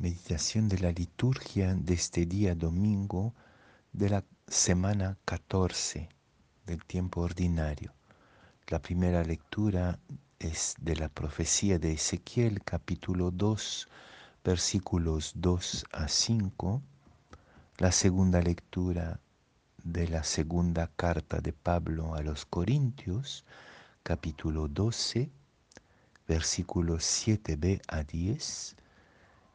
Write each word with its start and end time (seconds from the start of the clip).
Meditación 0.00 0.68
de 0.68 0.78
la 0.78 0.92
liturgia 0.92 1.74
de 1.74 1.94
este 1.94 2.24
día 2.24 2.54
domingo 2.54 3.34
de 3.92 4.08
la 4.08 4.24
semana 4.46 5.18
14 5.24 6.08
del 6.66 6.84
tiempo 6.84 7.22
ordinario. 7.22 7.92
La 8.68 8.80
primera 8.80 9.24
lectura 9.24 9.98
es 10.38 10.76
de 10.80 10.94
la 10.94 11.08
profecía 11.08 11.80
de 11.80 11.94
Ezequiel 11.94 12.62
capítulo 12.62 13.32
2 13.32 13.88
versículos 14.44 15.32
2 15.34 15.86
a 15.90 16.06
5. 16.06 16.80
La 17.78 17.90
segunda 17.90 18.40
lectura 18.40 19.18
de 19.82 20.06
la 20.06 20.22
segunda 20.22 20.92
carta 20.94 21.40
de 21.40 21.52
Pablo 21.52 22.14
a 22.14 22.22
los 22.22 22.46
Corintios 22.46 23.44
capítulo 24.04 24.68
12 24.68 25.28
versículos 26.28 27.02
7b 27.02 27.82
a 27.88 28.04
10 28.04 28.76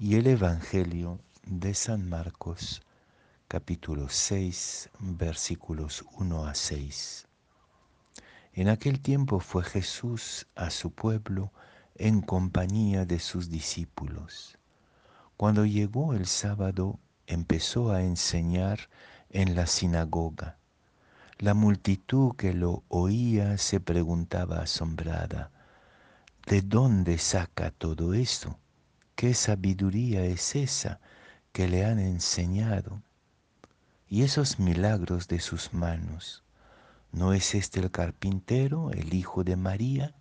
y 0.00 0.14
el 0.14 0.28
Evangelio 0.28 1.18
de 1.44 1.74
San 1.74 2.08
Marcos, 2.08 2.82
capítulo 3.48 4.08
6, 4.08 4.90
versículos 5.00 6.04
1 6.12 6.46
a 6.46 6.54
6. 6.54 7.26
En 8.52 8.68
aquel 8.68 9.00
tiempo 9.00 9.40
fue 9.40 9.64
Jesús 9.64 10.46
a 10.54 10.70
su 10.70 10.92
pueblo 10.92 11.52
en 11.96 12.20
compañía 12.20 13.06
de 13.06 13.18
sus 13.18 13.50
discípulos. 13.50 14.56
Cuando 15.36 15.66
llegó 15.66 16.14
el 16.14 16.26
sábado, 16.26 17.00
empezó 17.26 17.90
a 17.90 18.02
enseñar 18.02 18.78
en 19.30 19.56
la 19.56 19.66
sinagoga. 19.66 20.58
La 21.38 21.54
multitud 21.54 22.36
que 22.36 22.54
lo 22.54 22.84
oía 22.86 23.58
se 23.58 23.80
preguntaba 23.80 24.60
asombrada, 24.60 25.50
¿de 26.46 26.62
dónde 26.62 27.18
saca 27.18 27.72
todo 27.72 28.14
esto? 28.14 28.60
¿Qué 29.18 29.34
sabiduría 29.34 30.24
es 30.24 30.54
esa 30.54 31.00
que 31.50 31.66
le 31.66 31.84
han 31.84 31.98
enseñado? 31.98 33.02
Y 34.08 34.22
esos 34.22 34.60
milagros 34.60 35.26
de 35.26 35.40
sus 35.40 35.74
manos. 35.74 36.44
¿No 37.10 37.32
es 37.32 37.56
este 37.56 37.80
el 37.80 37.90
carpintero, 37.90 38.92
el 38.92 39.12
hijo 39.14 39.42
de 39.42 39.56
María, 39.56 40.14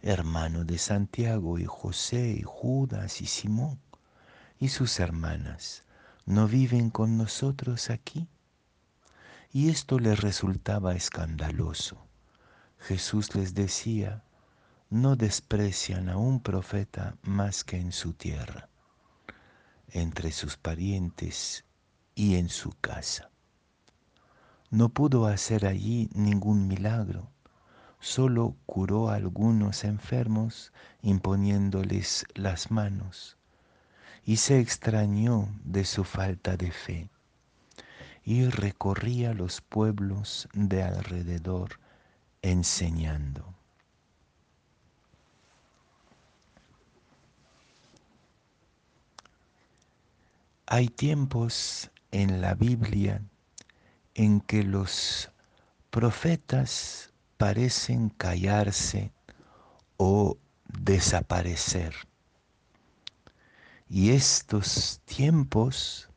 hermano 0.00 0.64
de 0.64 0.78
Santiago 0.78 1.58
y 1.58 1.64
José 1.64 2.36
y 2.38 2.44
Judas 2.44 3.20
y 3.20 3.26
Simón? 3.26 3.80
¿Y 4.60 4.68
sus 4.68 5.00
hermanas 5.00 5.82
no 6.24 6.46
viven 6.46 6.90
con 6.90 7.18
nosotros 7.18 7.90
aquí? 7.90 8.28
Y 9.52 9.70
esto 9.70 9.98
les 9.98 10.20
resultaba 10.20 10.94
escandaloso. 10.94 12.06
Jesús 12.78 13.34
les 13.34 13.54
decía, 13.54 14.22
no 14.90 15.16
desprecian 15.16 16.08
a 16.08 16.16
un 16.16 16.40
profeta 16.40 17.16
más 17.22 17.64
que 17.64 17.76
en 17.76 17.90
su 17.90 18.12
tierra, 18.12 18.68
entre 19.90 20.30
sus 20.30 20.56
parientes 20.56 21.64
y 22.14 22.36
en 22.36 22.48
su 22.48 22.70
casa. 22.80 23.30
No 24.70 24.90
pudo 24.90 25.26
hacer 25.26 25.66
allí 25.66 26.08
ningún 26.14 26.68
milagro, 26.68 27.30
solo 27.98 28.56
curó 28.66 29.08
a 29.08 29.16
algunos 29.16 29.82
enfermos 29.82 30.72
imponiéndoles 31.02 32.24
las 32.34 32.70
manos, 32.70 33.36
y 34.24 34.36
se 34.36 34.60
extrañó 34.60 35.48
de 35.64 35.84
su 35.84 36.04
falta 36.04 36.56
de 36.56 36.70
fe, 36.70 37.08
y 38.22 38.46
recorría 38.48 39.34
los 39.34 39.60
pueblos 39.60 40.48
de 40.52 40.82
alrededor 40.82 41.80
enseñando. 42.42 43.55
Hay 50.76 50.88
tiempos 50.88 51.90
en 52.10 52.42
la 52.42 52.52
Biblia 52.52 53.22
en 54.12 54.42
que 54.42 54.62
los 54.62 55.30
profetas 55.88 57.14
parecen 57.38 58.10
callarse 58.10 59.10
o 59.96 60.36
desaparecer. 60.66 61.94
Y 63.88 64.10
estos 64.10 65.00
tiempos 65.06 66.10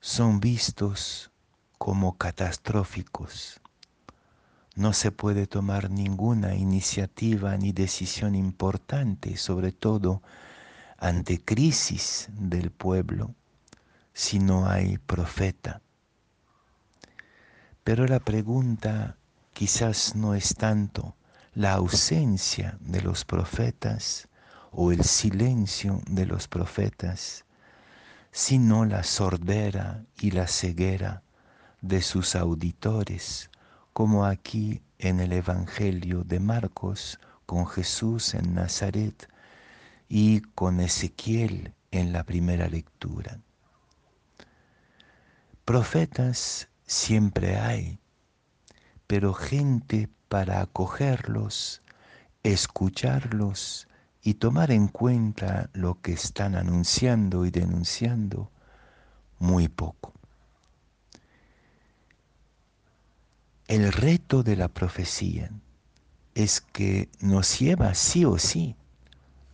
son 0.00 0.40
vistos 0.40 1.30
como 1.76 2.16
catastróficos. 2.16 3.60
No 4.76 4.94
se 4.94 5.12
puede 5.12 5.46
tomar 5.46 5.90
ninguna 5.90 6.54
iniciativa 6.54 7.54
ni 7.58 7.72
decisión 7.72 8.34
importante, 8.34 9.36
sobre 9.36 9.72
todo 9.72 10.22
ante 10.96 11.38
crisis 11.38 12.30
del 12.32 12.70
pueblo 12.70 13.34
si 14.14 14.38
no 14.38 14.68
hay 14.68 14.96
profeta. 14.98 15.82
Pero 17.82 18.06
la 18.06 18.20
pregunta 18.20 19.18
quizás 19.52 20.14
no 20.14 20.34
es 20.34 20.54
tanto 20.54 21.16
la 21.52 21.74
ausencia 21.74 22.78
de 22.80 23.02
los 23.02 23.24
profetas 23.24 24.28
o 24.70 24.92
el 24.92 25.04
silencio 25.04 26.00
de 26.06 26.26
los 26.26 26.48
profetas, 26.48 27.44
sino 28.30 28.84
la 28.84 29.02
sordera 29.02 30.04
y 30.20 30.30
la 30.30 30.46
ceguera 30.46 31.22
de 31.80 32.00
sus 32.00 32.34
auditores, 32.36 33.50
como 33.92 34.24
aquí 34.24 34.82
en 34.98 35.20
el 35.20 35.32
Evangelio 35.32 36.24
de 36.24 36.40
Marcos 36.40 37.18
con 37.46 37.66
Jesús 37.66 38.34
en 38.34 38.54
Nazaret 38.54 39.28
y 40.08 40.40
con 40.40 40.80
Ezequiel 40.80 41.74
en 41.90 42.12
la 42.12 42.24
primera 42.24 42.68
lectura. 42.68 43.40
Profetas 45.64 46.68
siempre 46.86 47.58
hay, 47.58 47.98
pero 49.06 49.32
gente 49.32 50.10
para 50.28 50.60
acogerlos, 50.60 51.80
escucharlos 52.42 53.88
y 54.20 54.34
tomar 54.34 54.70
en 54.70 54.88
cuenta 54.88 55.70
lo 55.72 56.02
que 56.02 56.12
están 56.12 56.54
anunciando 56.54 57.46
y 57.46 57.50
denunciando, 57.50 58.50
muy 59.38 59.68
poco. 59.68 60.12
El 63.66 63.90
reto 63.90 64.42
de 64.42 64.56
la 64.56 64.68
profecía 64.68 65.50
es 66.34 66.60
que 66.60 67.08
nos 67.20 67.58
lleva 67.58 67.94
sí 67.94 68.26
o 68.26 68.38
sí 68.38 68.76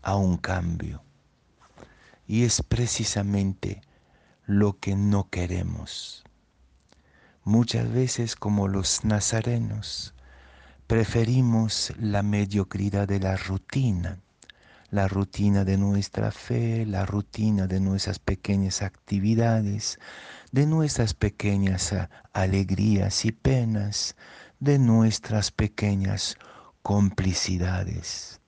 a 0.03 0.17
un 0.17 0.39
cambio. 0.39 1.05
Y 2.27 2.43
es 2.43 2.63
precisamente 2.65 3.81
lo 4.51 4.81
que 4.81 4.97
no 4.97 5.31
queremos. 5.31 6.25
Muchas 7.45 7.89
veces 7.93 8.35
como 8.35 8.67
los 8.67 9.05
nazarenos 9.05 10.13
preferimos 10.89 11.93
la 12.01 12.25
mediocridad 12.25 13.07
de 13.07 13.21
la 13.21 13.37
rutina, 13.37 14.19
la 14.91 15.07
rutina 15.07 15.65
de 15.65 15.77
nuestra 15.77 16.33
fe, 16.33 16.85
la 16.85 17.07
rutina 17.07 17.69
de 17.69 17.79
nuestras 17.79 18.19
pequeñas 18.19 18.83
actividades, 18.83 20.01
de 20.51 20.67
nuestras 20.67 21.15
pequeñas 21.15 21.95
alegrías 22.33 23.25
y 23.25 23.31
penas, 23.31 24.17
de 24.59 24.81
nuestras 24.81 25.53
pequeñas 25.53 26.37
complicidades. 26.83 28.41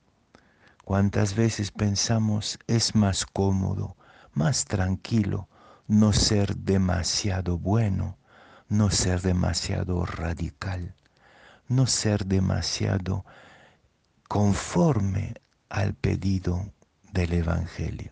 ¿Cuántas 0.84 1.36
veces 1.36 1.70
pensamos 1.70 2.58
es 2.66 2.96
más 2.96 3.24
cómodo, 3.24 3.96
más 4.34 4.64
tranquilo 4.64 5.48
no 5.92 6.14
ser 6.14 6.56
demasiado 6.56 7.58
bueno, 7.58 8.16
no 8.66 8.90
ser 8.90 9.20
demasiado 9.20 10.06
radical, 10.06 10.94
no 11.68 11.86
ser 11.86 12.24
demasiado 12.24 13.26
conforme 14.26 15.34
al 15.68 15.92
pedido 15.92 16.72
del 17.12 17.34
Evangelio. 17.34 18.10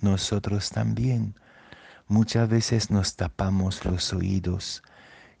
Nosotros 0.00 0.70
también 0.70 1.34
muchas 2.08 2.48
veces 2.48 2.90
nos 2.90 3.14
tapamos 3.14 3.84
los 3.84 4.14
oídos 4.14 4.82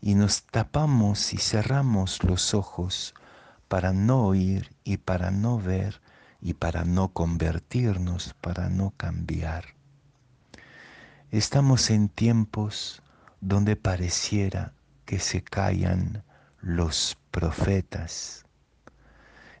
y 0.02 0.14
nos 0.14 0.42
tapamos 0.42 1.32
y 1.32 1.38
cerramos 1.38 2.22
los 2.22 2.52
ojos 2.52 3.14
para 3.68 3.94
no 3.94 4.26
oír 4.26 4.76
y 4.84 4.98
para 4.98 5.30
no 5.30 5.58
ver 5.58 6.02
y 6.42 6.52
para 6.52 6.84
no 6.84 7.14
convertirnos, 7.14 8.34
para 8.42 8.68
no 8.68 8.92
cambiar. 8.98 9.64
Estamos 11.32 11.88
en 11.88 12.10
tiempos 12.10 13.02
donde 13.40 13.74
pareciera 13.74 14.74
que 15.06 15.18
se 15.18 15.42
callan 15.42 16.22
los 16.60 17.16
profetas. 17.30 18.44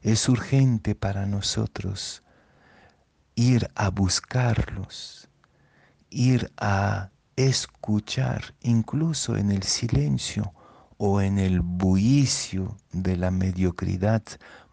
Es 0.02 0.28
urgente 0.28 0.94
para 0.94 1.24
nosotros 1.24 2.22
ir 3.36 3.70
a 3.74 3.88
buscarlos, 3.88 5.30
ir 6.10 6.52
a 6.58 7.08
escuchar, 7.36 8.54
incluso 8.60 9.38
en 9.38 9.50
el 9.50 9.62
silencio 9.62 10.52
o 10.98 11.22
en 11.22 11.38
el 11.38 11.62
bullicio 11.62 12.76
de 12.92 13.16
la 13.16 13.30
mediocridad 13.30 14.22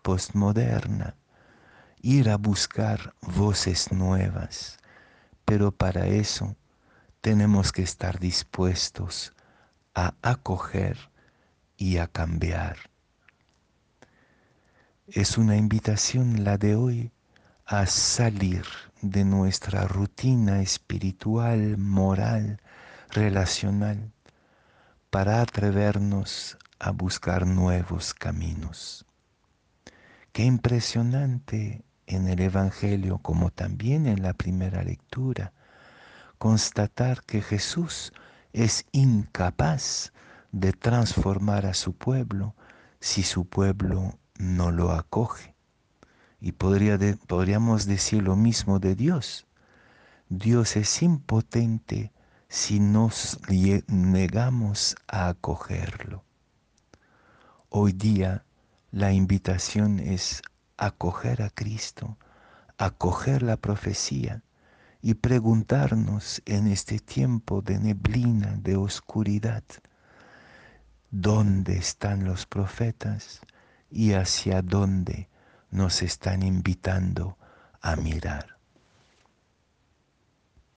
postmoderna, 0.01 1.15
ir 2.01 2.29
a 2.29 2.35
buscar 2.35 3.13
voces 3.21 3.89
nuevas 3.93 4.79
pero 5.49 5.71
para 5.71 6.05
eso 6.05 6.55
tenemos 7.21 7.71
que 7.71 7.81
estar 7.81 8.19
dispuestos 8.19 9.33
a 9.93 10.13
acoger 10.21 10.97
y 11.77 11.97
a 11.97 12.07
cambiar. 12.07 12.77
Es 15.07 15.37
una 15.37 15.57
invitación 15.57 16.43
la 16.43 16.57
de 16.57 16.75
hoy 16.75 17.11
a 17.65 17.85
salir 17.87 18.63
de 19.01 19.25
nuestra 19.25 19.87
rutina 19.87 20.61
espiritual, 20.61 21.77
moral, 21.77 22.61
relacional, 23.09 24.11
para 25.09 25.41
atrevernos 25.41 26.57
a 26.79 26.91
buscar 26.91 27.47
nuevos 27.47 28.13
caminos. 28.13 29.05
Qué 30.31 30.43
impresionante 30.43 31.83
en 32.05 32.27
el 32.27 32.39
Evangelio, 32.39 33.17
como 33.17 33.51
también 33.51 34.05
en 34.05 34.21
la 34.21 34.33
primera 34.33 34.83
lectura, 34.83 35.53
constatar 36.39 37.21
que 37.23 37.41
Jesús 37.41 38.13
es 38.53 38.85
incapaz 38.93 40.13
de 40.51 40.73
transformar 40.73 41.65
a 41.65 41.73
su 41.73 41.93
pueblo 41.93 42.55
si 42.99 43.23
su 43.23 43.45
pueblo 43.45 44.17
no 44.37 44.71
lo 44.71 44.91
acoge. 44.91 45.53
Y 46.41 46.53
podríamos 46.53 47.85
decir 47.85 48.23
lo 48.23 48.35
mismo 48.37 48.79
de 48.79 48.95
Dios. 48.95 49.45
Dios 50.29 50.77
es 50.77 51.03
impotente 51.03 52.13
si 52.47 52.79
nos 52.79 53.37
negamos 53.87 54.95
a 55.07 55.27
acogerlo. 55.27 56.23
Hoy 57.67 57.91
día 57.91 58.45
la 58.91 59.11
invitación 59.11 59.99
es 59.99 60.41
acoger 60.77 61.41
a 61.41 61.49
Cristo, 61.49 62.17
acoger 62.77 63.43
la 63.43 63.57
profecía 63.57 64.41
y 65.01 65.13
preguntarnos 65.13 66.41
en 66.45 66.67
este 66.67 66.99
tiempo 66.99 67.61
de 67.61 67.79
neblina, 67.79 68.57
de 68.57 68.75
oscuridad, 68.75 69.63
¿dónde 71.09 71.77
están 71.77 72.25
los 72.25 72.45
profetas 72.45 73.41
y 73.89 74.13
hacia 74.13 74.61
dónde 74.61 75.29
nos 75.71 76.01
están 76.01 76.43
invitando 76.43 77.37
a 77.81 77.95
mirar? 77.95 78.58